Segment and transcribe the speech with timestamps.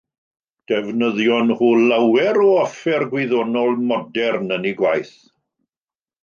[0.69, 5.15] Defnyddion nhw lawer o offer gwyddonol modern yn eu gwaith.